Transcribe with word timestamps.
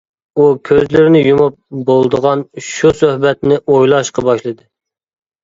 ئۇ 0.37 0.43
كۆزلىرىنى 0.69 1.21
يۇمۇپ 1.25 1.57
بولىدىغان 1.89 2.41
شۇ 2.69 2.93
سۆھبەتنى 3.03 3.61
ئويلاشقا 3.75 4.27
باشلىدى. 4.33 4.61